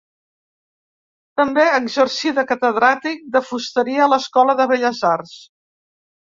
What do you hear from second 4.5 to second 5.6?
de Belles Arts.